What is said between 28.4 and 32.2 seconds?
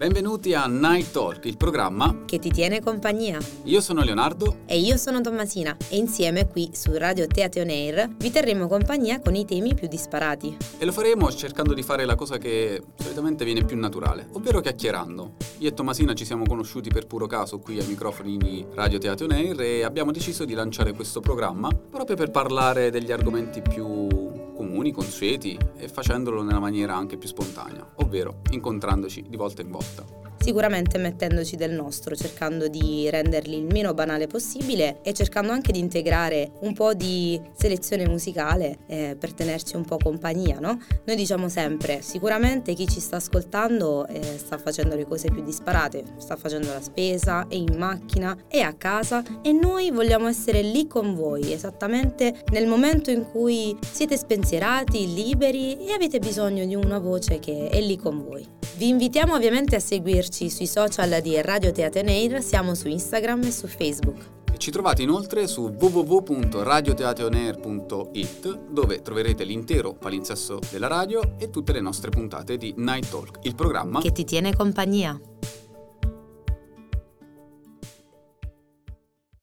incontrandoci di volta in volta sicuramente mettendoci del nostro,